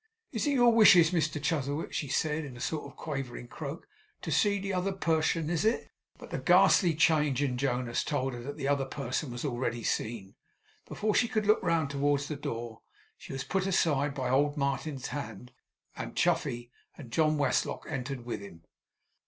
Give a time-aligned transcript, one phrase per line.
[0.31, 3.87] 'It is your wishes, Mr Chuzzlewit,' she said, in a sort of quavering croak,
[4.23, 5.47] 'to see the t'other person.
[5.47, 9.45] Is it?' But the ghastly change in Jonas told her that the other person was
[9.45, 10.33] already seen.
[10.87, 12.81] Before she could look round towards the door,
[13.15, 15.51] she was put aside by old Martin's hand;
[15.95, 18.63] and Chuffey and John Westlock entered with him.